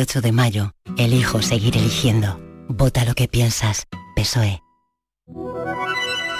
[0.00, 2.40] 8 de mayo, elijo seguir eligiendo.
[2.68, 3.86] Vota lo que piensas.
[4.14, 4.62] PSOE.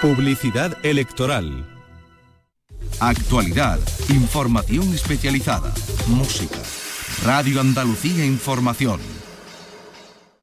[0.01, 1.67] Publicidad electoral.
[3.01, 5.73] Actualidad, información especializada,
[6.07, 6.59] música.
[7.25, 9.16] Radio Andalucía Información.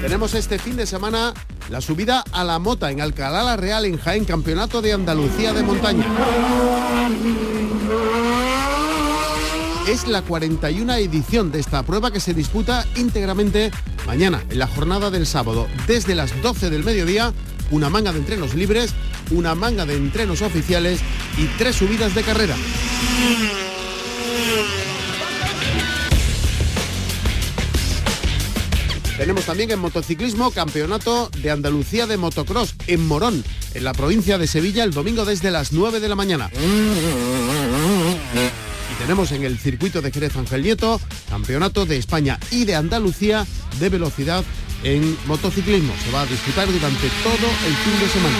[0.00, 1.34] Tenemos este fin de semana
[1.68, 5.62] la subida a la mota en Alcalá la Real en Jaén, Campeonato de Andalucía de
[5.62, 6.06] Montaña.
[9.86, 13.70] Es la 41 edición de esta prueba que se disputa íntegramente
[14.06, 17.34] mañana, en la jornada del sábado, desde las 12 del mediodía,
[17.70, 18.94] una manga de entrenos libres,
[19.30, 21.00] una manga de entrenos oficiales
[21.36, 22.56] y tres subidas de carrera.
[29.20, 34.46] Tenemos también en motociclismo Campeonato de Andalucía de Motocross en Morón, en la provincia de
[34.46, 36.50] Sevilla, el domingo desde las 9 de la mañana.
[38.90, 40.98] Y tenemos en el circuito de Jerez Ángel Nieto
[41.28, 43.46] Campeonato de España y de Andalucía
[43.78, 44.42] de velocidad
[44.84, 45.92] en motociclismo.
[46.02, 48.36] Se va a disputar durante todo el fin de semana.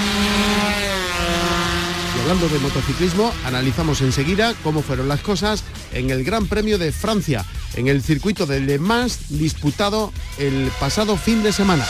[2.17, 6.91] Y hablando de motociclismo, analizamos enseguida cómo fueron las cosas en el Gran Premio de
[6.91, 11.86] Francia, en el circuito de Le Mans disputado el pasado fin de semana.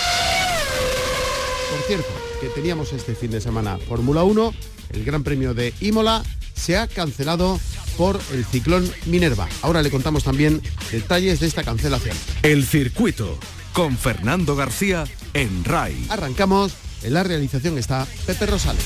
[1.71, 2.09] Por cierto,
[2.41, 4.55] que teníamos este fin de semana Fórmula 1,
[4.91, 6.23] el Gran Premio de Imola
[6.55, 7.59] se ha cancelado
[7.97, 9.49] por el ciclón Minerva.
[9.63, 12.17] Ahora le contamos también detalles de esta cancelación.
[12.43, 13.39] El circuito
[13.73, 16.07] con Fernando García en RAI.
[16.09, 16.73] Arrancamos,
[17.03, 18.85] en la realización está Pepe Rosales.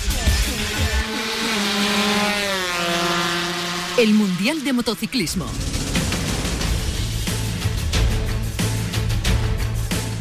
[3.99, 5.47] El Mundial de Motociclismo.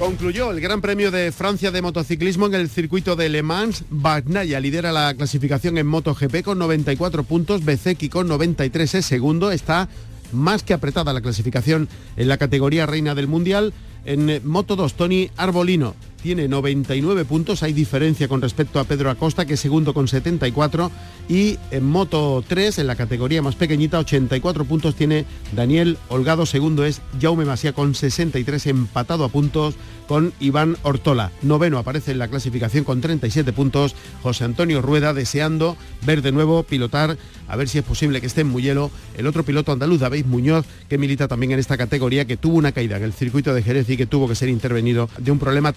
[0.04, 3.86] Concluyó el Gran Premio de Francia de motociclismo en el circuito de Le Mans.
[3.90, 9.88] Bagnaia lidera la clasificación en MotoGP con 94 puntos, Bezeki con 93 es segundo, está
[10.34, 11.88] más que apretada la clasificación
[12.18, 13.74] en la categoría reina del Mundial.
[14.04, 19.46] En Moto 2, Tony Arbolino tiene 99 puntos, hay diferencia con respecto a Pedro Acosta,
[19.46, 20.90] que es segundo con 74,
[21.28, 26.86] y en Moto 3, en la categoría más pequeñita, 84 puntos tiene Daniel Holgado, segundo
[26.86, 29.76] es Jaume Masía con 63, empatado a puntos
[30.08, 31.32] con Iván Ortola.
[31.42, 36.64] Noveno aparece en la clasificación con 37 puntos, José Antonio Rueda, deseando ver de nuevo
[36.64, 37.18] pilotar,
[37.48, 40.66] a ver si es posible que esté en Muyelo, el otro piloto andaluz, David Muñoz,
[40.88, 43.90] que milita también en esta categoría, que tuvo una caída en el circuito de Jerez
[43.90, 45.74] y que tuvo que ser intervenido de un problema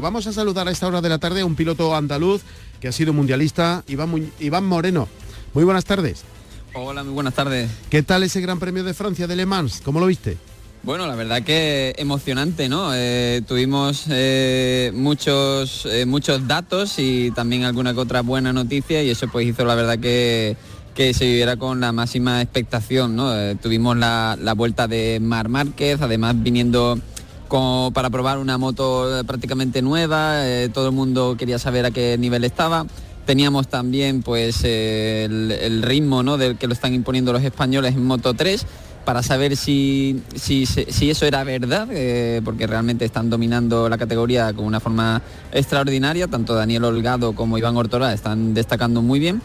[0.00, 2.42] Vamos a saludar a esta hora de la tarde a un piloto andaluz
[2.80, 5.08] que ha sido mundialista, Iván, Iván Moreno.
[5.54, 6.24] Muy buenas tardes.
[6.74, 7.70] Hola, muy buenas tardes.
[7.90, 9.80] ¿Qué tal ese Gran Premio de Francia de Le Mans?
[9.84, 10.36] ¿Cómo lo viste?
[10.82, 12.90] Bueno, la verdad que emocionante, ¿no?
[12.94, 19.10] Eh, tuvimos eh, muchos, eh, muchos datos y también alguna que otra buena noticia y
[19.10, 20.56] eso pues hizo la verdad que,
[20.94, 23.56] que se viviera con la máxima expectación, ¿no?
[23.56, 26.98] Tuvimos la, la vuelta de Mar Márquez, además viniendo
[27.48, 32.16] como para probar una moto prácticamente nueva, eh, todo el mundo quería saber a qué
[32.18, 32.86] nivel estaba.
[33.26, 36.38] Teníamos también pues eh, el, ritmo ¿no?
[36.38, 38.64] del que lo están imponiendo los españoles en Moto 3
[39.04, 44.52] para saber si, si, si eso era verdad, eh, porque realmente están dominando la categoría
[44.52, 49.40] con una forma extraordinaria, tanto Daniel Holgado como Iván Ortola están destacando muy bien.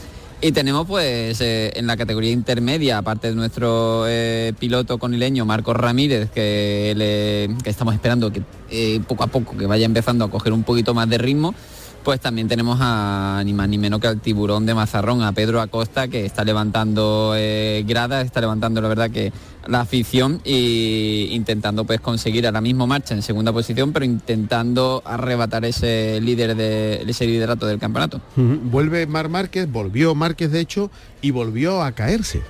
[0.45, 5.77] Y tenemos pues eh, en la categoría intermedia, aparte de nuestro eh, piloto conileño Marcos
[5.77, 10.29] Ramírez, que, le- que estamos esperando que eh, poco a poco que vaya empezando a
[10.29, 11.55] coger un poquito más de ritmo,
[12.03, 15.61] pues también tenemos a ni más ni menos que al tiburón de Mazarrón, a Pedro
[15.61, 19.31] Acosta, que está levantando eh, gradas, está levantando la verdad que
[19.67, 25.65] la afición y intentando pues conseguir ahora mismo marcha en segunda posición, pero intentando arrebatar
[25.65, 28.21] ese líder de ese liderato del campeonato.
[28.35, 30.91] Vuelve Mar Márquez, volvió Márquez de hecho
[31.21, 32.41] y volvió a caerse.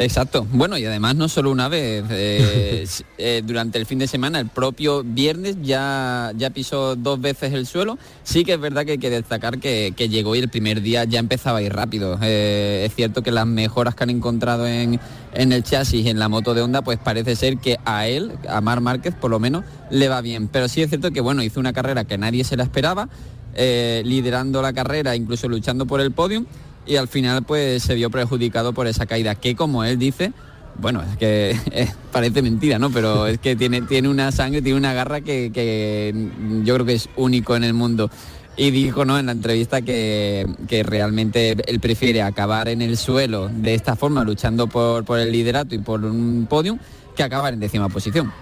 [0.00, 0.46] Exacto.
[0.52, 2.86] Bueno, y además no solo una vez, eh,
[3.18, 7.66] eh, durante el fin de semana, el propio viernes ya, ya pisó dos veces el
[7.66, 7.98] suelo.
[8.22, 11.02] Sí que es verdad que hay que destacar que, que llegó y el primer día
[11.02, 12.16] ya empezaba a ir rápido.
[12.22, 15.00] Eh, es cierto que las mejoras que han encontrado en,
[15.34, 18.60] en el chasis, en la moto de Honda, pues parece ser que a él, a
[18.60, 20.46] Mar Márquez, por lo menos, le va bien.
[20.46, 23.08] Pero sí es cierto que, bueno, hizo una carrera que nadie se la esperaba,
[23.56, 26.46] liderando la carrera, incluso luchando por el podium
[26.86, 30.32] y al final pues se vio perjudicado por esa caída que como él dice
[30.78, 31.56] bueno, es que
[32.12, 32.90] parece mentira, ¿no?
[32.90, 36.14] Pero es que tiene, tiene una sangre, tiene una garra que, que
[36.62, 38.10] yo creo que es único en el mundo
[38.56, 39.18] y dijo ¿no?
[39.18, 44.24] en la entrevista que, que, realmente él prefiere acabar en el suelo de esta forma,
[44.24, 46.78] luchando por, por el liderato y por un podium,
[47.16, 48.32] que acabar en décima posición.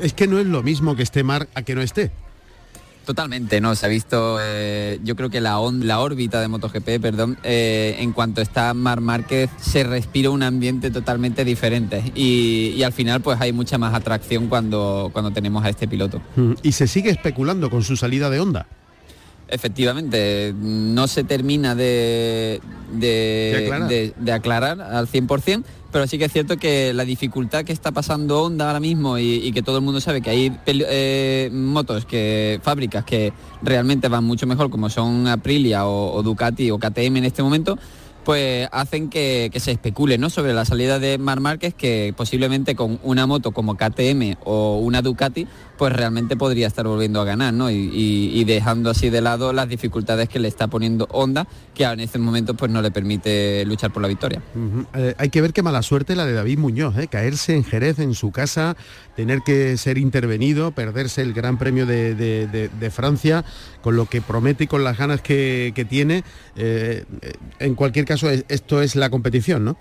[0.00, 2.10] Es que no es lo mismo que esté Mar a que no esté.
[3.08, 7.38] Totalmente, no, se ha visto, eh, yo creo que la, la órbita de MotoGP, perdón,
[7.42, 12.92] eh, en cuanto está Mar Márquez, se respira un ambiente totalmente diferente y, y, al
[12.92, 16.20] final pues hay mucha más atracción cuando, cuando tenemos a este piloto.
[16.62, 18.66] Y se sigue especulando con su salida de onda.
[19.48, 22.60] Efectivamente, no se termina de,
[22.92, 24.80] de, aclarar.
[24.80, 28.80] al 100%, pero sí que es cierto que la dificultad que está pasando Honda ahora
[28.80, 33.32] mismo y, que todo el mundo sabe que hay eh, motos, que fábricas que
[33.62, 37.78] realmente van mucho mejor, como son Aprilia o Ducati o KTM en este momento,
[38.28, 40.28] pues hacen que, se especule ¿no?
[40.28, 45.00] sobre la salida de Mar Márquez, que posiblemente con una moto como KTM o una
[45.00, 45.46] Ducati,
[45.78, 47.70] pues realmente podría estar volviendo a ganar, ¿no?
[47.70, 52.18] Y, dejando así de lado las dificultades que le está poniendo Honda, que en este
[52.18, 54.42] momento pues no le permite luchar por la victoria.
[54.94, 57.06] Eh, hay que ver qué mala suerte la de David Muñoz, ¿eh?
[57.08, 58.76] caerse en Jerez en su casa,
[59.16, 63.44] tener que ser intervenido, perderse el Gran Premio de, Francia,
[63.82, 66.24] con lo que promete y con las ganas que, tiene.
[66.56, 67.04] Eh,
[67.60, 69.76] en cualquier caso, esto es la competición, ¿no?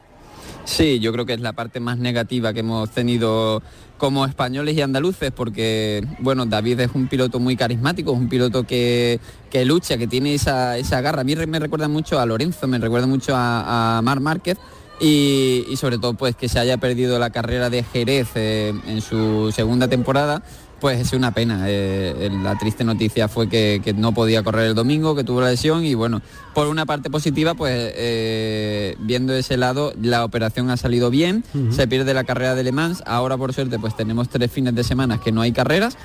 [0.67, 3.63] Sí, yo creo que es la parte más negativa que hemos tenido
[3.97, 8.63] como españoles y andaluces, porque bueno, David es un piloto muy carismático, es un piloto
[8.63, 9.19] que,
[9.65, 11.21] lucha, que tiene esa, garra.
[11.21, 14.57] A mí me recuerda mucho a Lorenzo, me recuerda mucho a, a Mar Márquez.
[14.99, 19.51] Y, sobre todo pues que se haya perdido la carrera de Jerez eh, en su
[19.51, 20.41] segunda temporada
[20.79, 21.63] pues es una pena.
[21.67, 25.85] Eh, la triste noticia fue que, no podía correr el domingo, que tuvo la lesión
[25.85, 26.21] y bueno,
[26.53, 31.87] por una parte positiva, pues eh, viendo ese lado, la operación ha salido bien, se
[31.87, 35.19] pierde la carrera de Le Mans, ahora por suerte pues tenemos tres fines de semana
[35.19, 35.97] que no hay carreras,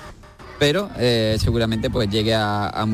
[0.63, 2.87] pero eh, seguramente pues llegue a, a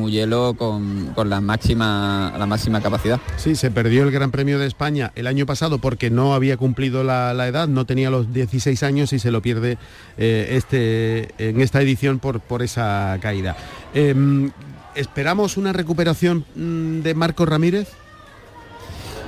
[0.57, 3.21] con, la, máxima, la máxima capacidad.
[3.37, 7.03] Sí, se perdió el Gran Premio de España el año pasado porque no había cumplido
[7.03, 9.77] la, edad, no tenía los 16 años y se lo pierde
[10.17, 13.55] eh, este, en esta edición por, por esa caída.
[13.93, 14.49] Em,
[14.95, 17.89] ¿Esperamos una recuperación mm, de Marco Ramírez?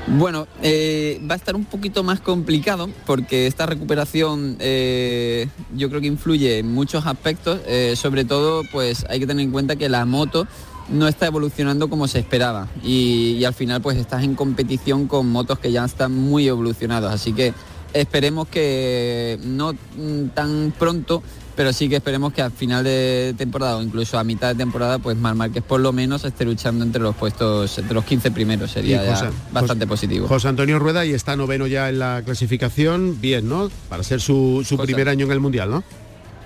[0.08, 6.02] Bueno, eh, va a estar un poquito más complicado porque esta recuperación eh, yo creo
[6.02, 9.90] que influye en muchos aspectos, eh, sobre todo pues hay que tener en cuenta que
[9.90, 10.48] la moto
[10.90, 15.60] no está evolucionando como se esperaba y, al final pues estás en competición con motos
[15.60, 17.54] que ya están muy evolucionados, así que
[17.94, 21.22] esperemos que no mm, tan pronto
[21.56, 25.00] pero sí que esperemos que al final de temporada o incluso a mitad de temporada,
[25.00, 28.72] pues Mar Márquez por lo menos esté luchando entre los puestos, entre los 15 primeros,
[28.72, 30.28] sería bastante positivo.
[30.28, 33.70] José Antonio Rueda y está noveno ya en la clasificación, bien, ¿no?
[33.90, 35.84] Para ser su, su primer año en el Mundial, ¿no?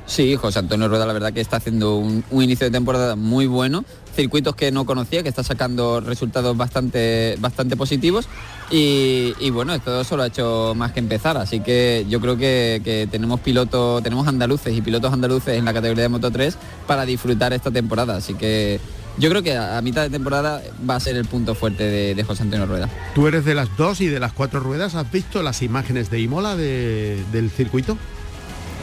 [0.06, 3.86] Sí, José Antonio Rueda la verdad que está haciendo un, inicio de temporada muy bueno,
[4.16, 8.28] circuitos que no conocía, que está sacando resultados bastante, bastante positivos
[8.72, 13.40] y, bueno, esto solo ha hecho más que empezar, así que yo creo que, tenemos
[13.42, 16.58] pilotos, tenemos andaluces y pilotos andaluces en la categoría de Moto 3
[16.88, 18.80] para disfrutar esta temporada, así que
[19.18, 21.84] yo creo que a, mitad de temporada va a ser el punto fuerte
[22.16, 22.90] de, José Antonio Rueda.
[23.14, 24.96] ¿Tú eres de las dos y de las cuatro ruedas?
[24.96, 27.98] ¿Has visto las imágenes de Imola del circuito?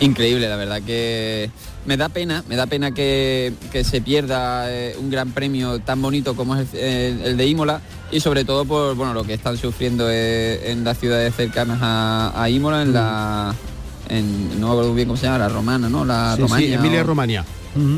[0.03, 1.51] Increíble, la verdad que
[1.87, 3.53] me da pena, me da pena que,
[3.85, 8.45] se pierda eh, un gran premio tan bonito como es el, de Imola y sobre
[8.45, 12.93] todo por bueno lo que están sufriendo eh, en las ciudades cercanas a, Imola, en
[12.93, 13.55] la
[14.09, 16.05] en, no me acuerdo bien cómo se llama, la romana, ¿no?
[16.05, 17.45] La Emilia Romagna.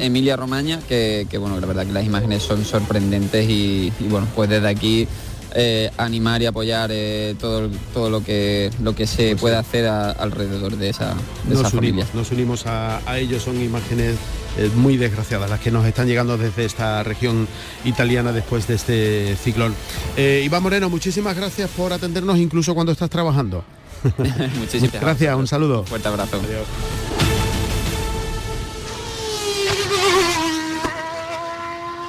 [0.01, 4.49] Emilia Romagna, que, bueno, la verdad que las imágenes son sorprendentes y, y bueno, pues
[4.49, 5.09] desde aquí
[5.57, 9.87] eh, animar y apoyar eh, todo, todo lo que lo que se pues puede hacer
[9.87, 11.15] alrededor de esa,
[11.47, 12.05] de nos familia.
[12.13, 14.17] Nos unimos a, ellos, son imágenes
[14.59, 17.47] eh, muy desgraciadas las que nos están llegando desde esta región
[17.85, 19.77] italiana después de este ciclón.
[20.17, 23.63] Iván Moreno, muchísimas gracias por atendernos incluso cuando estás trabajando.
[24.59, 25.85] muchísimas gracias, un saludo.
[25.85, 26.41] fuerte abrazo.
[26.45, 26.67] Adiós.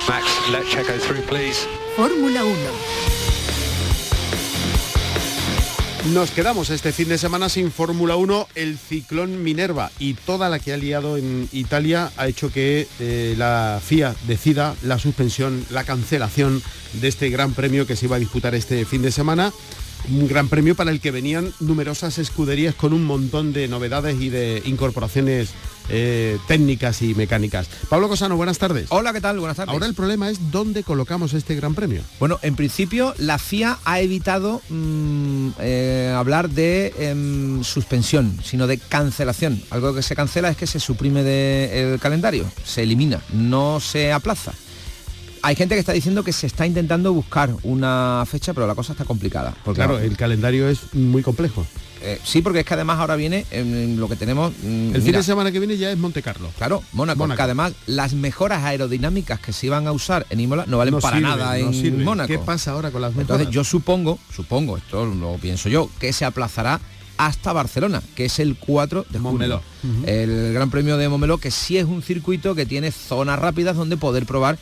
[0.08, 1.68] Max, let Checo through, please.
[1.96, 3.05] Fórmula 1
[6.14, 8.50] Nos quedamos este fin de semana sin Fórmula 1.
[8.54, 13.34] El ciclón Minerva y toda la que ha liado en Italia ha hecho que eh,
[13.40, 16.62] la FIA decida la suspensión, la cancelación
[16.94, 19.52] de este gran premio que se iba a disputar este fin de semana.
[20.12, 24.30] Un gran premio para el que venían numerosas escuderías con un montón de novedades y
[24.30, 25.50] de incorporaciones
[25.90, 27.68] eh, técnicas y mecánicas.
[27.90, 28.88] Pablo Cosano, buenas tardes.
[28.90, 29.40] Hola, ¿qué tal?
[29.40, 29.74] Buenas tardes.
[29.74, 32.02] Ahora el problema es dónde colocamos este Gran Premio.
[32.20, 38.78] Bueno, en principio la FIA ha evitado mm, eh, hablar de em, suspensión, sino de
[38.78, 39.62] cancelación.
[39.72, 44.54] Algo que se cancela es que se suprime del calendario, se elimina, no se aplaza.
[45.46, 48.94] Hay gente que está diciendo que se está intentando buscar una fecha, pero la cosa
[48.94, 49.54] está complicada.
[49.64, 51.64] Porque claro, el calendario es muy complejo.
[52.02, 54.54] Eh, sí, porque es que además ahora viene en, lo que tenemos.
[54.64, 56.50] Mm, el fin de semana que viene ya es Monte Carlo.
[56.58, 60.80] Claro, Mónaco, Que además las mejoras aerodinámicas que se iban a usar en Imola no
[60.80, 62.28] valen para nada en Mónaco.
[62.28, 63.42] ¿Qué pasa ahora con las mejoras?
[63.42, 66.82] Entonces yo supongo, supongo, esto lo pienso yo, que se aplazará
[67.18, 69.62] hasta Barcelona, que es el 4 de junio.
[70.08, 73.96] El Gran Premio de Momeló, que sí es un circuito que tiene zonas rápidas donde
[73.96, 74.58] poder probar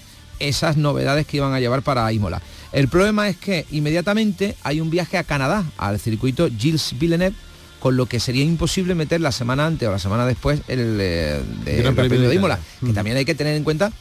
[0.48, 2.42] esas novedades que iban a llevar para Imola.
[2.72, 7.36] El problema es que inmediatamente hay un viaje a Canadá, al circuito Gilles Villeneuve,
[7.80, 11.42] con lo que sería imposible meter la semana antes o la semana después el, eh,
[11.66, 13.92] Gran Premio de Imola, que también hay que tener en cuenta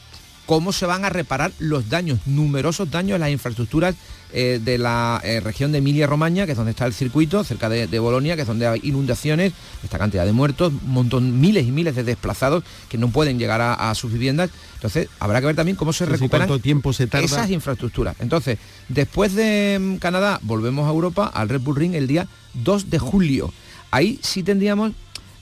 [0.45, 3.95] cómo se van a reparar los daños, numerosos daños en las infraestructuras
[4.35, 7.99] eh, de la eh, región de Emilia-Romagna, que es donde está el circuito, cerca de,
[7.99, 12.03] Bolonia, que es donde hay inundaciones, esta cantidad de muertos, montón, miles y miles de
[12.03, 14.49] desplazados que no pueden llegar a, sus viviendas.
[14.75, 18.15] Entonces, habrá que ver también cómo se recuperan tiempo se esas infraestructuras.
[18.19, 18.57] Entonces,
[18.89, 22.99] después de mm, Canadá, volvemos a Europa, al Red Bull Ring, el día 2 de
[22.99, 23.53] julio.
[23.91, 24.93] Ahí sí tendríamos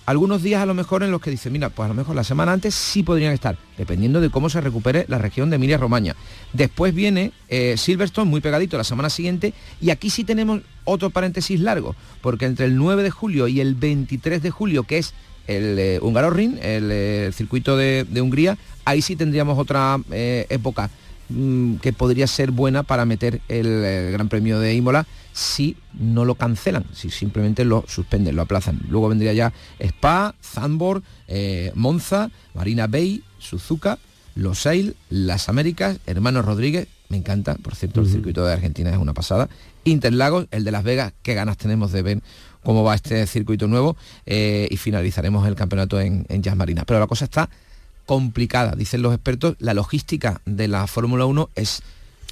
[0.06, 2.24] algunos días a lo mejor en los que dice, mira, pues a lo mejor la
[2.24, 6.16] semana antes sí podrían estar, dependiendo de cómo se recupere la región de Emilia-Romagna.
[6.54, 11.60] Después viene eh, Silverstone, muy pegadito, la semana siguiente, y aquí sí tenemos otro paréntesis
[11.60, 15.14] largo, porque entre el 9 de julio y el 23 de julio, que es
[15.48, 20.90] el eh, Hungaroring, el, eh, circuito de, Hungría, ahí sí tendríamos otra época
[21.32, 26.36] mm, que podría ser buena para meter el Gran Premio de Imola si no lo
[26.36, 28.82] cancelan, si simplemente lo suspenden, lo aplazan.
[28.90, 33.98] Luego vendría ya Spa, Zandvoort, eh, Monza, Marina Bay, Suzuka,
[34.36, 39.14] Losail, Las Américas, Hermanos Rodríguez, me encanta, por cierto, el circuito de Argentina es una
[39.14, 39.50] pasada.
[39.84, 42.22] Interlagos, el de Las Vegas, qué ganas tenemos de ver
[42.64, 46.84] cómo va este circuito nuevo eh, y finalizaremos el campeonato en, en Jazz Marina.
[46.86, 47.50] Pero la cosa está
[48.12, 51.82] complicada, dicen los expertos, la logística de la Fórmula 1 es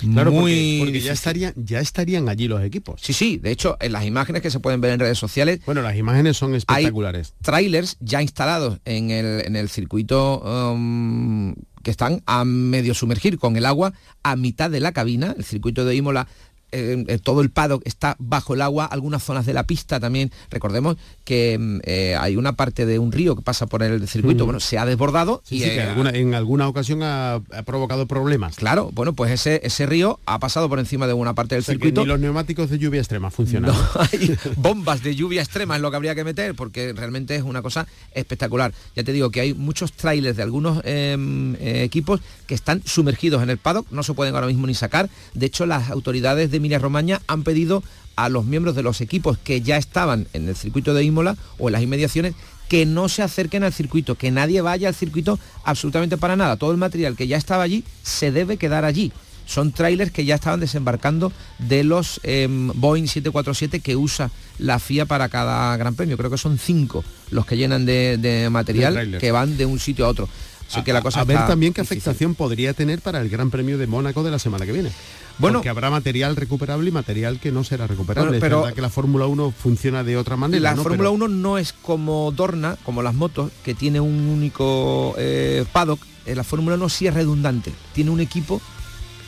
[0.01, 3.00] Claro, porque, ya, estarían, ya estarían allí los equipos.
[3.01, 5.62] Sí, sí, de hecho, en las imágenes que se pueden ver en redes sociales...
[5.65, 7.33] Bueno, las imágenes son espectaculares.
[7.38, 13.38] Hay trailers ya instalados en el, en el circuito um, que están a medio sumergir
[13.38, 13.93] con el agua
[14.24, 15.33] a mitad de la cabina.
[15.38, 16.27] El circuito de Imola
[16.71, 20.31] eh, eh, todo el paddock está bajo el agua, algunas zonas de la pista también.
[20.49, 24.45] Recordemos que mm, eh, hay una parte de un río que pasa por el circuito,
[24.45, 28.55] bueno, se ha desbordado y en alguna ocasión ha, provocado problemas.
[28.55, 32.03] Claro, bueno, pues ese, ese río ha pasado por encima de una parte del circuito.
[32.03, 33.73] y los neumáticos de lluvia extrema funcionan.
[34.11, 37.61] hay bombas de lluvia extrema es lo que habría que meter porque realmente es una
[37.61, 38.73] cosa espectacular.
[38.95, 43.49] Ya te digo que hay muchos trailers de algunos em, equipos que están sumergidos en
[43.49, 45.09] el paddock, no se pueden ahora mismo ni sacar.
[45.33, 47.84] De hecho, las autoridades de Emilia Romagna han pedido
[48.16, 51.70] a los miembros de los equipos que ya estaban en el circuito de Imola o
[51.70, 52.36] en las inmediaciones
[52.68, 56.58] que no se acerquen al circuito, que nadie vaya al circuito absolutamente para nada.
[56.58, 59.12] Todo el material que ya estaba allí se debe quedar allí.
[59.46, 65.08] Son trailers que ya estaban desembarcando de los em, Boeing 747 que usa la FIA
[65.08, 66.18] para cada gran premio.
[66.18, 70.10] Creo que son cinco los que llenan de, material que van de un sitio a
[70.10, 70.30] otro.
[70.70, 73.80] Así que la cosa a ver también qué afectación podría tener para el Gran Premio
[73.80, 74.92] de Mónaco de la semana que viene.
[75.39, 78.39] Bueno, que habrá material recuperable y material que no será recuperable.
[78.39, 80.75] pero es que la Fórmula 1 funciona de otra manera.
[80.75, 85.65] La Fórmula 1 no es como Dorna, como las motos, que tiene un único eh,
[85.72, 86.00] paddock.
[86.25, 87.72] Eh, la Fórmula 1 sí es redundante.
[87.93, 88.62] Tiene un equipo,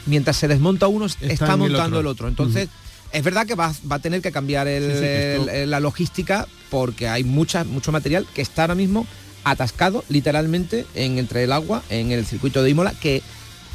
[0.06, 2.27] mientras se desmonta uno, está, montando el otro.
[2.27, 2.70] Entonces,
[3.12, 8.27] es verdad que va, a tener que cambiar la logística porque hay mucha, mucho material
[8.34, 9.08] que está ahora mismo
[9.44, 13.24] atascado literalmente en, entre el agua en el circuito de Imola que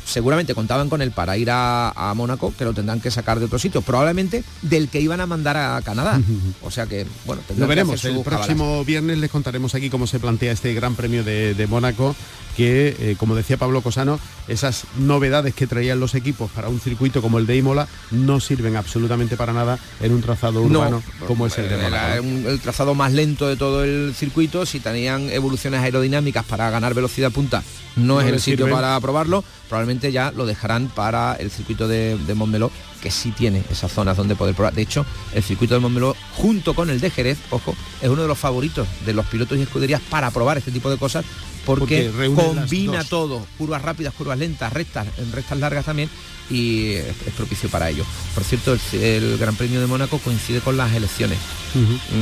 [0.07, 3.59] seguramente contaban con él para ir a, Mónaco, que lo tendrán que sacar de otro
[3.59, 6.21] sitio, probablemente del que iban a mandar a Canadá.
[6.63, 8.05] O sea que, bueno, lo veremos.
[8.05, 12.15] el próximo viernes les contaremos aquí cómo se plantea este Gran Premio de, Mónaco,
[12.57, 17.21] que, eh, como decía Pablo Cosano, esas novedades que traían los equipos para un circuito
[17.21, 21.59] como el de Imola no sirven absolutamente para nada en un trazado urbano como es
[21.59, 22.49] el de Mónaco.
[22.49, 27.31] el trazado más lento de todo el circuito, si tenían evoluciones aerodinámicas para ganar velocidad
[27.31, 27.63] punta,
[27.97, 32.35] no, es el sitio para probarlo probablemente ya lo dejarán para el circuito de, de
[32.35, 32.71] Montmeló,
[33.03, 34.75] que sí tiene esas zonas donde poder probar.
[34.75, 38.29] De hecho, el circuito de Montmeló, junto con el de Jerez, ojo, es uno de
[38.29, 41.25] los favoritos de los pilotos y escuderías para probar este tipo de cosas,
[41.65, 46.09] porque, combina todo, curvas rápidas, curvas lentas, rectas, rectas largas también,
[46.49, 48.05] y es, propicio para ello.
[48.35, 51.39] Por cierto, el, Gran Premio de Mónaco coincide con las elecciones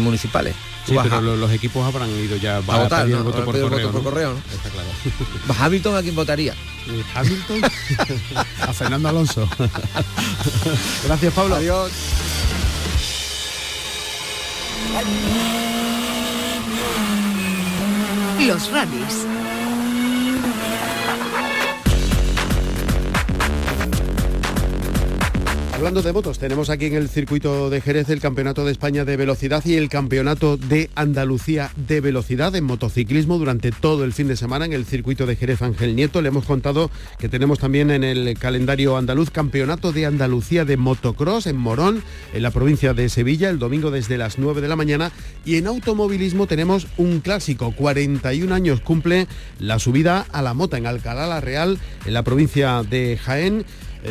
[0.02, 0.54] municipales
[0.86, 3.58] Sí, pero los, equipos habrán ido ya a votar, el voto, por,
[4.02, 4.38] correo, ¿no?
[4.54, 4.88] Está claro.
[5.58, 6.52] Hamilton a quién votaría?
[6.52, 7.62] Eh, Hamilton
[8.60, 9.48] a Fernando Alonso.
[11.04, 11.56] Gracias, Pablo.
[11.56, 11.90] Adiós.
[18.40, 19.26] Los rallies
[25.74, 29.16] Hablando de motos, tenemos aquí en el circuito de Jerez el Campeonato de España de
[29.16, 34.36] Velocidad y el Campeonato de Andalucía de Velocidad en motociclismo durante todo el fin de
[34.36, 36.22] semana en el circuito de Jerez Ángel Nieto.
[36.22, 41.48] Le hemos contado que tenemos también en el calendario andaluz Campeonato de Andalucía de Motocross
[41.48, 45.10] en Morón, en la provincia de Sevilla, el domingo desde las 9 de la mañana.
[45.44, 49.26] Y en automovilismo tenemos un clásico, 41 años cumple
[49.58, 53.64] la subida a la mota en Alcalá la Real, en la provincia de Jaén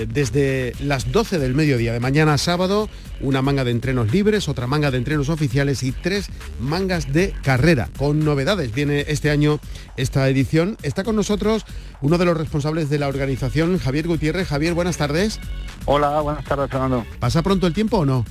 [0.07, 2.89] desde las 12 del mediodía de mañana sábado,
[3.21, 7.89] una manga de entrenos libres, otra manga de entrenos oficiales y tres mangas de carrera.
[7.97, 9.59] Con novedades viene este año
[9.97, 10.77] esta edición.
[10.83, 11.65] Está con nosotros
[12.01, 14.47] uno de los responsables de la organización, Javier Gutiérrez.
[14.47, 15.39] Javier, buenas tardes.
[15.85, 17.05] Hola, buenas tardes, Fernando.
[17.19, 18.25] ¿Pasa pronto el tiempo o no?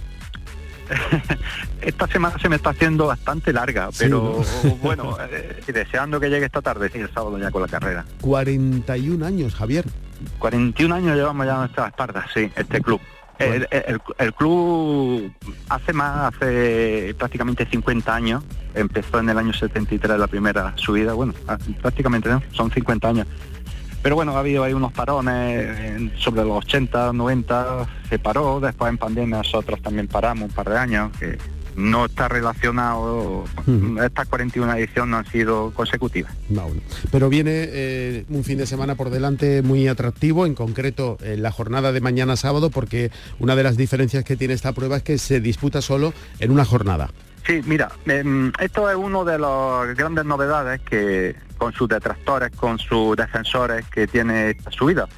[1.80, 4.42] esta semana se me está haciendo bastante larga, pero
[4.82, 8.04] bueno, eh, deseando que llegue esta tarde, sí, el sábado ya con la carrera.
[8.20, 9.84] 41 años, Javier.
[10.38, 13.00] 41 años llevamos ya nuestras espaldas, sí, este club.
[13.38, 15.32] El, club
[15.68, 21.34] hace más, hace prácticamente 50 años, empezó en el año 73 la primera subida, bueno,
[21.48, 23.26] ah, prácticamente no, son 50 años.
[24.02, 28.98] Pero bueno, ha habido ahí unos parones sobre los 80, 90, se paró, después en
[28.98, 31.38] pandemia nosotros también paramos un par de años, que
[31.76, 33.44] no está relacionado,
[34.04, 36.32] estas 41 ediciones no han sido consecutivas.
[37.10, 41.50] Pero viene eh, un fin de semana por delante muy atractivo, en concreto en la
[41.50, 45.18] jornada de mañana sábado, porque una de las diferencias que tiene esta prueba es que
[45.18, 47.10] se disputa solo en una jornada.
[47.46, 52.78] Sí, mira, em, esto es uno de las grandes novedades que con sus detractores, con
[52.78, 55.08] sus defensores que tiene esta subida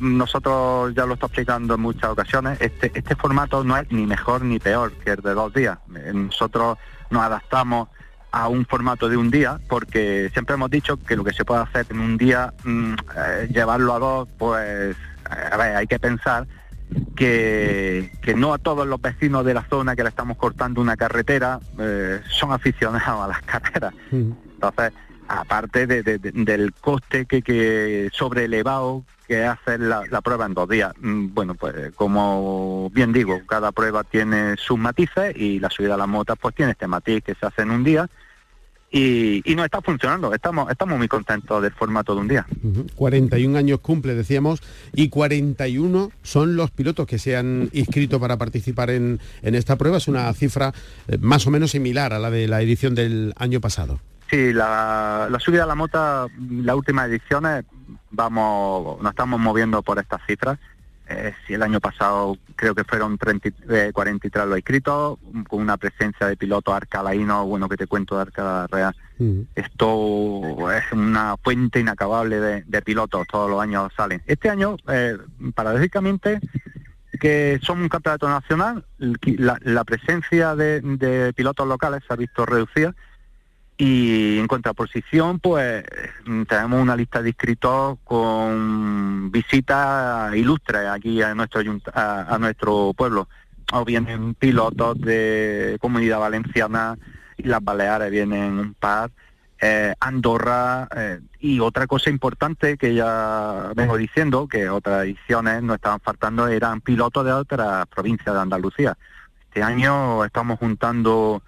[0.00, 4.42] nosotros ya lo está explicando en muchas ocasiones, este, este formato no es ni mejor
[4.42, 5.78] ni peor que el de dos días.
[5.94, 6.78] Eh, nosotros
[7.10, 7.88] nos adaptamos
[8.32, 11.62] a un formato de un día porque siempre hemos dicho que lo que se puede
[11.62, 15.98] hacer en un día, mm, eh, llevarlo a dos, pues eh, a ver, hay que
[15.98, 16.46] pensar
[17.14, 20.96] que, que, no a todos los vecinos de la zona que le estamos cortando una
[20.96, 21.60] carretera
[22.30, 23.94] son aficionados a las carreras.
[24.12, 24.92] Entonces,
[25.28, 30.92] aparte del coste que, que sobre elevado que hacer la, prueba en dos días.
[31.00, 35.98] Mm, bueno, pues como bien digo, cada prueba tiene sus matices y la subida a
[35.98, 38.08] las motas pues tiene este matiz que se hace en un día.
[38.96, 42.46] Y, y no está funcionando, estamos, estamos muy contentos del formato de un día.
[42.94, 44.62] 41 años cumple, decíamos,
[44.94, 49.98] y 41 son los pilotos que se han inscrito para participar en, en esta prueba.
[49.98, 50.72] Es una cifra
[51.08, 54.00] eh, más o menos similar a la de la edición del año pasado.
[54.30, 57.66] Sí, la, la subida a la mota, las últimas ediciones,
[58.10, 60.58] vamos, nos estamos moviendo por estas cifras.
[61.08, 65.76] Eh, si el año pasado creo que fueron 30, 43 eh, los inscritos, con una
[65.76, 68.96] presencia de pilotos arcalaínos, bueno, que te cuento de Arcala Real.
[69.54, 74.22] Esto es una fuente inacabable de, pilotos, todos los años salen.
[74.26, 75.16] Este año, eh,
[75.54, 76.40] paradójicamente,
[77.20, 82.94] que somos un campeonato nacional, la, presencia de, de pilotos locales se ha visto reducida
[83.78, 85.84] y en contraposición, pues
[86.48, 91.60] tenemos una lista de inscritos con visitas ilustres aquí a nuestro,
[91.92, 93.28] a, nuestro pueblo.
[93.72, 96.96] O vienen pilotos de Comunidad Valenciana
[97.36, 99.10] y las Baleares vienen un par.
[99.60, 105.74] Eh, Andorra eh, y otra cosa importante que ya vengo diciendo, que otras ediciones no
[105.74, 108.96] estaban faltando, eran pilotos de otras provincias de Andalucía.
[109.48, 111.42] Este año estamos juntando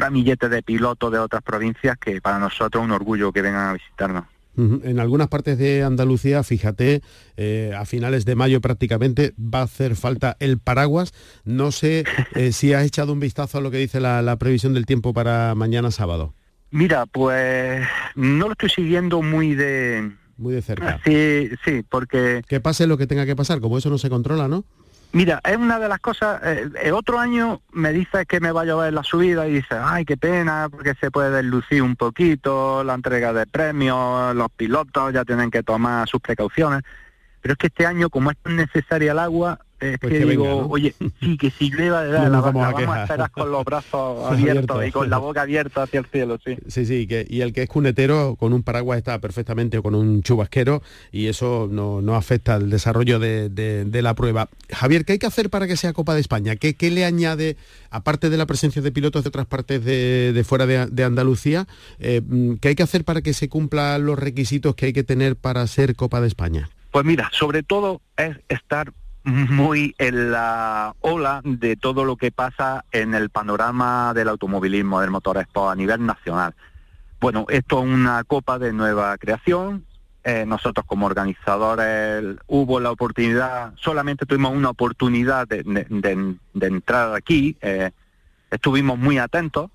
[0.00, 3.72] ramillete de pilotos de otras provincias que para nosotros es un orgullo que vengan a
[3.74, 4.24] visitarnos.
[4.56, 7.00] En algunas partes de Andalucía, fíjate,
[7.36, 11.14] eh, a finales de mayo prácticamente va a hacer falta el paraguas.
[11.44, 14.86] No sé eh, si has echado un vistazo a lo que dice la, previsión del
[14.86, 16.34] tiempo para mañana sábado.
[16.70, 20.12] Mira, pues no lo estoy siguiendo muy de...
[20.36, 21.00] Muy de cerca.
[21.04, 22.42] Sí, sí, porque...
[22.46, 24.64] Que pase lo que tenga que pasar, como eso no se controla, ¿no?
[25.12, 28.62] Mira, es una de las cosas, eh, el otro año me dice que me va
[28.62, 32.84] a llover la subida y dice, ay, qué pena, porque se puede deslucir un poquito,
[32.84, 36.82] la entrega de premios, los pilotos ya tienen que tomar sus precauciones.
[37.40, 40.24] Pero es que este año, como es tan necesaria el agua, Es Pues que, que
[40.26, 40.66] digo, ¿no?
[40.66, 43.50] oye, sí, que si llueva, No la, nos la vamos a vamos a esperar con
[43.50, 44.86] los brazos Abiertos.
[44.86, 46.56] y con la boca abierta hacia el cielo, sí.
[46.68, 49.94] Sí, sí, que, y el que es cunetero con un paraguas está perfectamente o con
[49.94, 54.48] un chubasquero y eso no, no afecta al desarrollo de, de- de la prueba.
[54.70, 56.56] Javier, ¿qué hay que hacer para que sea Copa de España?
[56.56, 57.56] ¿Qué, qué le añade,
[57.90, 61.66] aparte de la presencia de pilotos de otras partes de, de fuera de, de Andalucía,
[61.98, 65.04] eh, mm, qué hay que hacer para que se cumplan los requisitos que hay que
[65.04, 66.68] tener para ser Copa de España?
[66.90, 68.92] Pues mira, sobre todo es estar
[69.24, 75.10] muy en la ola de todo lo que pasa en el panorama del automovilismo, del
[75.10, 76.54] motorsport a nivel nacional.
[77.20, 79.84] Bueno, esto es una copa de nueva creación.
[80.24, 87.56] Eh, nosotros como organizadores hubo la oportunidad, solamente tuvimos una oportunidad de- de entrar aquí.
[87.60, 87.90] eh,
[88.50, 89.70] estuvimos muy atentos,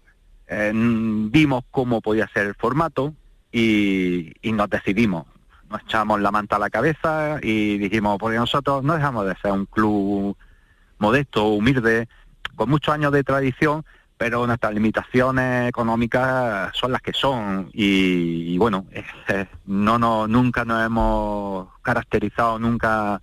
[0.47, 3.13] eh, vimos cómo podía ser el formato
[3.51, 5.25] y, y nos decidimos
[5.69, 9.51] nos echamos la manta a la cabeza y dijimos, porque nosotros no dejamos de ser
[9.51, 10.38] un club
[10.97, 12.08] modesto, humilde,
[12.56, 13.84] con muchos años de tradición,
[14.17, 17.69] pero nuestras limitaciones económicas son las que son.
[17.73, 18.86] Y, bueno,
[19.28, 23.21] eh, no, no nunca nos hemos caracterizado, nunca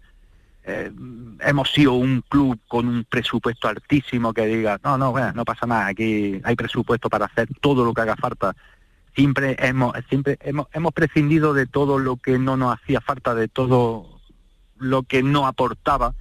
[0.64, 0.92] eh,
[1.40, 5.66] hemos sido un club con un presupuesto altísimo que diga, no, no, bueno, no pasa
[5.66, 8.54] nada, aquí hay presupuesto para hacer todo lo que haga falta
[9.14, 13.48] siempre hemos siempre hemos, hemos prescindido de todo lo que no nos hacía falta de
[13.48, 14.20] todo
[14.78, 16.14] lo que no aportaba.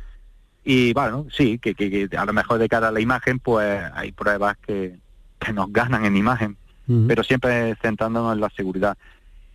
[0.64, 3.82] Y bueno sí que, que- que a lo mejor de cara a la imagen pues
[3.94, 4.98] hay pruebas que,
[5.40, 6.58] que nos ganan en imagen
[7.08, 8.98] pero siempre centrándonos en la seguridad.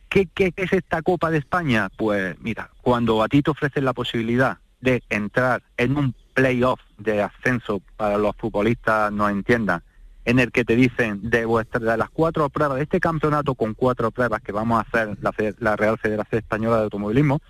[0.09, 1.90] ¿Qué, qué, qué es esta Copa de España?
[1.96, 7.22] Pues mira, cuando a ti te ofrecen la posibilidad de entrar en un playoff de
[7.22, 9.83] ascenso para los futbolistas no entiendan,
[10.27, 13.75] en el que te dicen de vuestra de las cuatro pruebas de este campeonato con
[13.75, 17.41] cuatro pruebas que vamos a hacer la, la Real Federación Española de Automovilismo,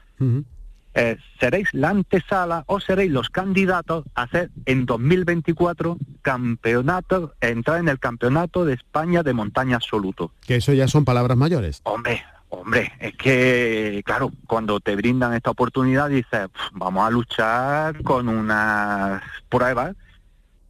[0.94, 7.88] eh, seréis la antesala o seréis los candidatos a hacer en 2024 campeonato, entrar en
[7.88, 10.32] el campeonato de España de montaña absoluto.
[10.46, 11.80] Que eso ya son palabras mayores.
[11.84, 18.02] Hombre, hombre, es que, claro, cuando te brindan esta oportunidad dices, "Pf, vamos a luchar
[18.02, 19.96] con unas pruebas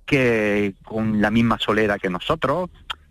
[0.06, 2.70] que con la misma solera que nosotros,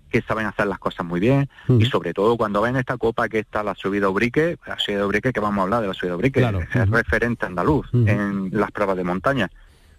[0.09, 3.39] que saben hacer las cosas muy bien, y sobre todo cuando ven esta copa que
[3.39, 6.39] está la subida Ubrique, la subida Ubrique que vamos a hablar de la subida Ubrique,
[6.39, 9.51] Claro, es referente andaluz en las pruebas de montaña.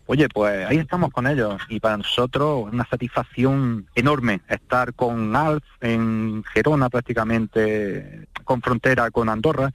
[0.09, 5.65] Oye, pues ahí estamos con ellos y para nosotros una satisfacción enorme estar con Alf
[5.81, 9.73] en Gerona prácticamente con frontera con Andorra,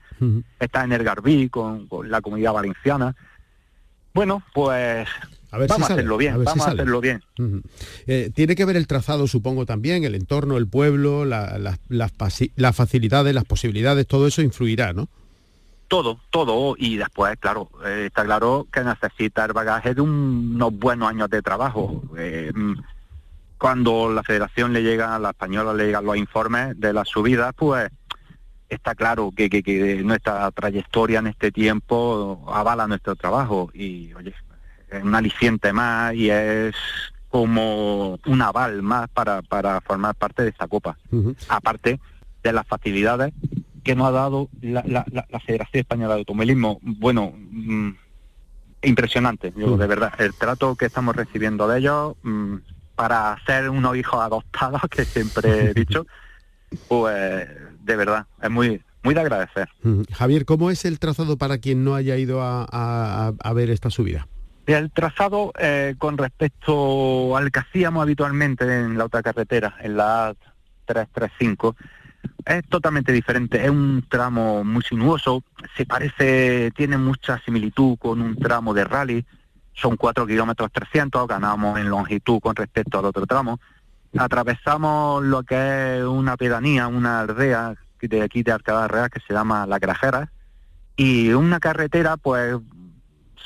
[0.58, 3.14] estar en el Garbí con, con la comunidad valenciana.
[4.14, 5.06] Bueno, pues
[5.52, 7.22] A ver si vamos a sale, hacerlo bien, a ver si vamos a hacerlo bien.
[8.06, 12.10] Eh, tiene que ver el trazado, supongo, también, el entorno, el pueblo, la- la- las,
[12.74, 15.08] facilidades, las posibilidades, todo eso influirá, ¿no?
[15.88, 20.72] todo, todo, y después, claro, eh, está claro que necesita el bagaje de un- unos
[20.72, 22.02] buenos años de trabajo.
[22.16, 22.72] Eh, mm,
[23.58, 27.52] cuando la federación le llega, a la española le llegan los informes de las subidas,
[27.54, 27.90] pues
[28.70, 34.32] está claro que, que, que nuestra trayectoria en este tiempo avala nuestro trabajo y, oye,
[35.02, 36.74] un aliciente más y es
[37.28, 40.98] como un aval más para, para formar parte de esta copa
[41.48, 41.98] aparte
[42.42, 43.32] de las facilidades
[43.84, 45.06] que nos ha dado la, la-
[45.40, 46.78] Federación Española de Automovilismo.
[46.82, 47.90] Bueno, mm,
[48.82, 50.12] impresionante, yo, de verdad.
[50.18, 52.56] El trato que estamos recibiendo de ellos mm,
[52.94, 56.06] para ser unos hijos adoptados, que siempre he dicho,
[56.88, 57.48] pues
[57.80, 59.68] de verdad, es muy, muy de agradecer.
[60.12, 63.90] Javier, ¿cómo es el trazado para quien no haya ido a, a- a ver esta
[63.90, 64.28] subida?
[64.66, 70.34] El trazado eh, con respecto al que hacíamos habitualmente en la otra carretera, en la
[70.86, 71.74] A335,
[72.46, 73.64] es totalmente diferente.
[73.64, 75.42] Es un tramo muy sinuoso,
[75.76, 79.26] se parece, tiene mucha similitud con un tramo de rally.
[79.74, 83.58] Son 4 kilómetros 300, ganamos en longitud con respecto al otro tramo.
[84.16, 89.32] Atravesamos lo que es una pedanía, una aldea de aquí de Alcalá Real que se
[89.32, 90.30] llama La Grajera
[90.96, 92.56] y una carretera pues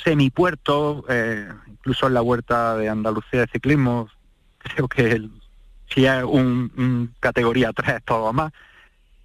[0.04, 4.08] semipuerto, eh, incluso en la huerta de Andalucía de ciclismo,
[4.58, 5.30] creo que el-
[5.88, 8.52] si es un, un categoría 3 todo más,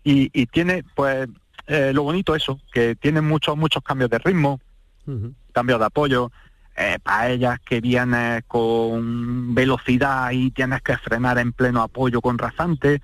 [0.03, 1.27] y, y tiene pues
[1.67, 4.59] eh, lo bonito eso, que tiene muchos, muchos cambios de ritmo,
[5.51, 6.31] cambios de apoyo,
[6.77, 12.37] eh, para ellas que vienes con velocidad y tienes que frenar en pleno apoyo con
[12.37, 13.01] rasante,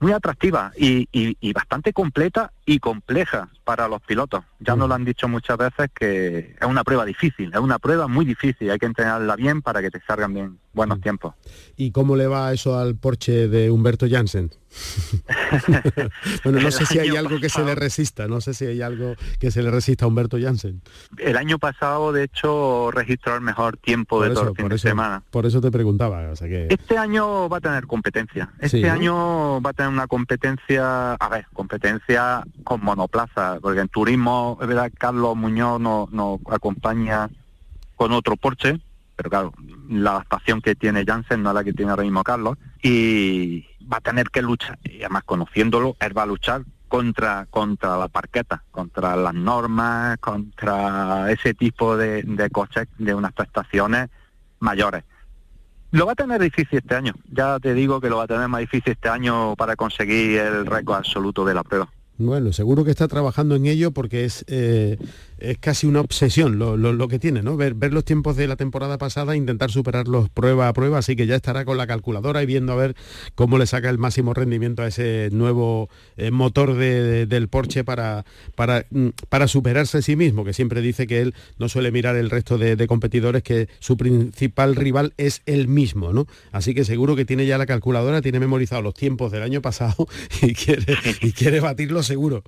[0.00, 4.44] muy atractiva y, y- y bastante completa y compleja para los pilotos.
[4.60, 8.06] Ya nos lo han dicho muchas veces que es una prueba difícil, es una prueba
[8.06, 11.34] muy difícil, hay que entrenarla bien para que te salgan bien buenos tiempos.
[11.76, 14.50] ¿Y cómo le va eso al Porsche de Humberto Jansen?
[16.44, 19.14] bueno, no sé si hay algo que se le resista, no sé si hay algo
[19.40, 20.80] que se le resista a Humberto Jansen.
[21.18, 25.24] El año pasado, de hecho, registró el mejor tiempo de todo el fin de semana.
[25.30, 26.32] Por eso te preguntaba.
[26.32, 28.52] Este año va a tener competencia.
[28.60, 34.58] Este año va a tener una competencia, a ver, competencia con monoplaza, porque en turismo,
[34.60, 37.28] es verdad, Carlos Muñoz nos no acompaña
[37.96, 38.80] con otro Porsche,
[39.16, 39.52] pero claro,
[39.88, 43.98] la adaptación que tiene Jansen no es la que tiene ahora mismo Carlos, y va
[43.98, 48.64] a tener que luchar, y además conociéndolo, él va a luchar contra, contra la parqueta,
[48.70, 54.08] contra las normas, contra ese tipo de coches de unas prestaciones
[54.58, 55.04] mayores.
[55.92, 58.46] Lo va a tener difícil este año, ya te digo que lo va a tener
[58.46, 61.88] más difícil este año para conseguir el récord absoluto de la prueba.
[62.20, 64.98] Bueno, seguro que está trabajando en ello porque es, eh,
[65.40, 67.56] es casi una obsesión lo, que tiene, ¿no?
[67.56, 71.16] Ver, ver, los tiempos de la temporada pasada e intentar superarlos prueba a prueba, así
[71.16, 72.94] que ya estará con la calculadora y viendo a ver
[73.34, 78.24] cómo le saca el máximo rendimiento a ese nuevo eh, motor del Porsche para,
[78.54, 82.16] para, mm, para superarse a sí mismo, que siempre dice que él no suele mirar
[82.16, 86.26] el resto de, de competidores, que su principal rival es él mismo, ¿no?
[86.52, 90.06] Así que seguro que tiene ya la calculadora, tiene memorizado los tiempos del año pasado
[90.42, 92.42] y quiere, y quiere batirlos seguro.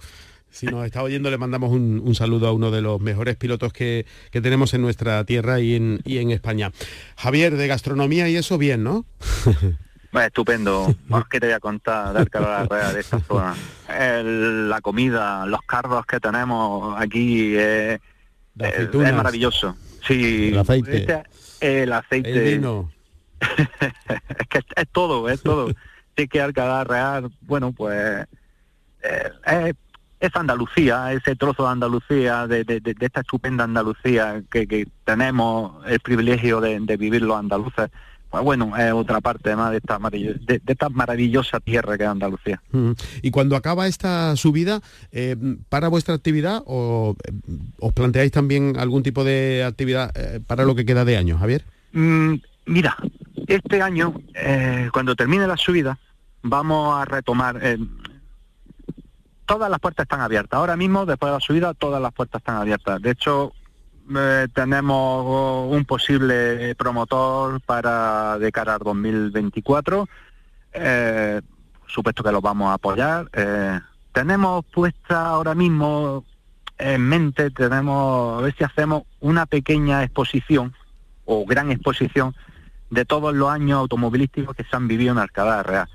[0.52, 4.06] Si nos está oyendo, le mandamos un, saludo a uno de los mejores pilotos que,
[4.30, 6.72] tenemos en nuestra tierra y en, y en, España.
[7.16, 9.04] Javier, de gastronomía y eso, bien, ¿no?
[10.12, 10.94] Bueno, estupendo.
[11.30, 13.54] ¿Qué te voy a contar de de esta zona?
[13.88, 17.98] la comida, los cardos que tenemos aquí eh,
[18.58, 19.74] es maravilloso.
[20.06, 20.96] Sí, el aceite.
[20.98, 21.22] Este,
[21.82, 22.30] el aceite.
[22.30, 22.92] El vino.
[23.40, 25.68] es que es, todo, es todo.
[26.14, 28.26] Sí que Alcalá Real, bueno, pues
[29.02, 29.74] eh, es
[30.34, 32.64] Andalucía, ese trozo de Andalucía, de,
[33.00, 37.90] esta estupenda Andalucía que, tenemos el privilegio de, vivir los andaluces,
[38.30, 42.62] pues bueno, es otra parte más de esta, de, esta maravillosa tierra que es Andalucía.
[43.20, 44.80] Y cuando acaba esta subida,
[45.10, 45.36] eh,
[45.68, 47.32] ¿para vuestra actividad o eh,
[47.80, 50.12] os planteáis también algún tipo de actividad
[50.46, 51.64] para lo que queda de año, Javier?
[51.92, 52.34] Mm,
[52.66, 52.96] mira,
[53.48, 54.14] este año,
[54.92, 55.98] cuando termine la subida,
[56.42, 57.60] vamos a retomar,
[59.46, 60.58] todas las puertas están abiertas.
[60.58, 63.00] Ahora mismo, después de la subida, todas las puertas están abiertas.
[63.00, 63.52] De hecho,
[64.16, 70.08] eh, tenemos un posible promotor para de cara al 2024.
[70.72, 71.40] Eh,
[71.86, 73.28] supuesto que lo vamos a apoyar.
[73.32, 73.78] Eh,
[74.12, 76.24] tenemos puesta ahora mismo
[76.78, 80.74] en mente, tenemos a ver si hacemos una pequeña exposición
[81.24, 82.34] o gran exposición
[82.92, 85.88] de todos los años automovilísticos que se han vivido en Arcada Real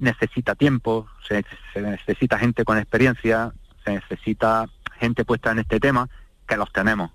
[0.00, 1.44] necesita tiempo, se,
[1.80, 3.52] necesita gente con experiencia,
[3.84, 6.08] se necesita gente puesta en este tema,
[6.46, 7.10] que los tenemos.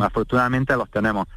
[0.00, 1.28] Afortunadamente los tenemos.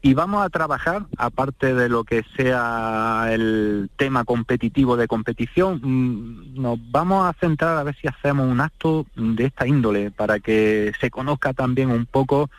[0.00, 6.60] Y vamos a trabajar, aparte de lo que sea el tema competitivo de competición, mm,
[6.60, 10.92] nos vamos a centrar a ver si hacemos un acto de esta índole para que
[11.00, 12.50] se conozca también un poco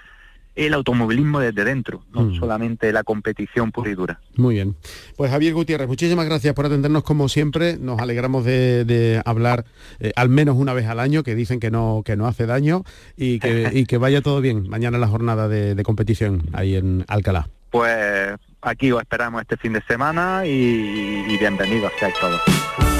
[0.55, 2.39] el automovilismo desde dentro, no mm.
[2.39, 4.19] solamente la competición pura y dura.
[4.35, 4.75] Muy bien.
[5.17, 7.77] Pues Javier Gutiérrez, muchísimas gracias por atendernos como siempre.
[7.77, 9.65] Nos alegramos de, hablar
[9.99, 12.83] eh, al menos una vez al año, que dicen que no, que no hace daño
[13.17, 17.47] y que, que vaya todo bien mañana la jornada de, competición ahí en Alcalá.
[17.69, 22.94] Pues aquí os esperamos este fin de semana y, y bienvenidos seáis todos.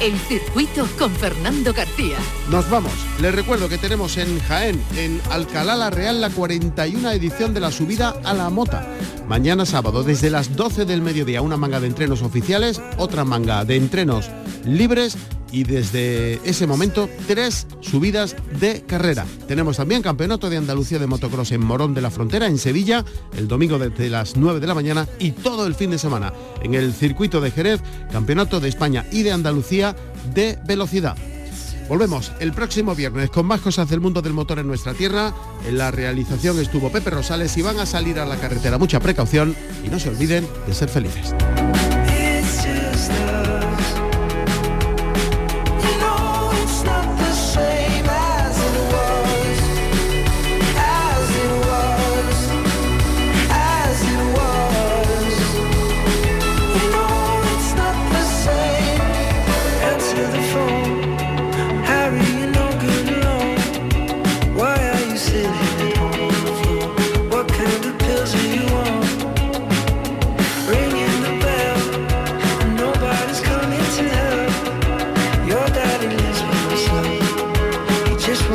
[0.00, 2.16] El circuito con Fernando García.
[2.48, 2.92] Nos vamos.
[3.20, 7.70] Les recuerdo que tenemos en Jaén, en Alcalá la Real, la 41 edición de la
[7.70, 8.88] subida a la mota.
[9.30, 13.76] Mañana sábado, desde las 12 del mediodía, una manga de entrenos oficiales, otra manga de
[13.76, 14.28] entrenos
[14.64, 15.16] libres
[15.52, 19.24] y desde ese momento tres subidas de carrera.
[19.46, 23.04] Tenemos también Campeonato de Andalucía de Motocross en Morón de la Frontera, en Sevilla,
[23.38, 26.74] el domingo desde las 9 de la mañana y todo el fin de semana en
[26.74, 29.94] el circuito de Jerez, Campeonato de España y de Andalucía
[30.34, 31.16] de velocidad.
[31.90, 35.34] Volvemos el próximo viernes con más cosas del mundo del motor en nuestra tierra.
[35.66, 38.78] En la realización estuvo Pepe Rosales y van a salir a la carretera.
[38.78, 41.34] Mucha precaución y no se olviden de ser felices.